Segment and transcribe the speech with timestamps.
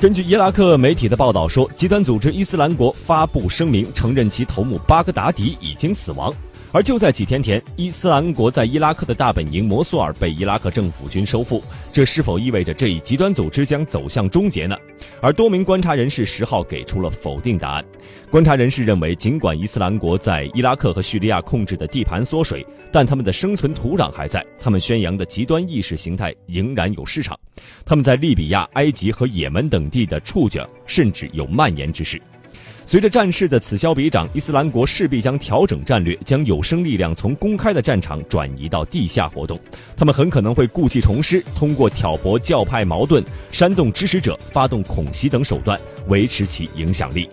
[0.00, 6.32] 根据伊拉克媒体的报道说，极端组织伊斯兰国发布声明，承认其头目巴格达迪已经死亡。
[6.70, 14.76] 而就在几天前，伊斯兰国在伊拉克的大本营摩苏尔被伊拉克政府军收复，这是否意味着这一极端组织将走向终结呢？
[15.22, 17.84] 而多名观察人士十号给出了否定答案。
[18.30, 27.38] 观察人士认为，尽管伊斯兰国在伊拉克和叙利亚控制的地盘缩水，但他们的生存土壤还在，他们宣扬的极端意识形态仍然有市场，
[27.86, 32.20] 他们在利比亚、埃及和也门等地的触角甚至有蔓延之势。
[32.86, 39.60] 随着战事的此消彼长，伊斯兰国势必将调整战略，将有生力量从公开的战场转移到地下活动。
[39.96, 47.28] 他们很可能会故技重施，通过挑拨教派矛盾、煽动支持者、发动恐袭等手段维持其影响力。